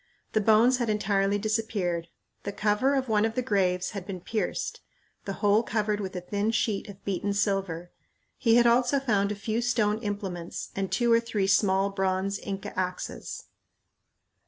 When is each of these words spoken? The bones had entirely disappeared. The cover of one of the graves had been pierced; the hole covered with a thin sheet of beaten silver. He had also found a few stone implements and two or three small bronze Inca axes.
The 0.33 0.41
bones 0.41 0.77
had 0.77 0.89
entirely 0.89 1.37
disappeared. 1.37 2.07
The 2.41 2.51
cover 2.51 2.95
of 2.95 3.07
one 3.07 3.23
of 3.23 3.35
the 3.35 3.43
graves 3.43 3.91
had 3.91 4.03
been 4.07 4.19
pierced; 4.19 4.81
the 5.25 5.33
hole 5.45 5.61
covered 5.61 5.99
with 5.99 6.15
a 6.15 6.21
thin 6.21 6.49
sheet 6.49 6.89
of 6.89 7.05
beaten 7.05 7.33
silver. 7.33 7.91
He 8.35 8.55
had 8.55 8.65
also 8.65 8.99
found 8.99 9.31
a 9.31 9.35
few 9.35 9.61
stone 9.61 9.99
implements 9.99 10.71
and 10.75 10.91
two 10.91 11.11
or 11.11 11.19
three 11.19 11.45
small 11.45 11.91
bronze 11.91 12.39
Inca 12.39 12.73
axes. 12.75 13.43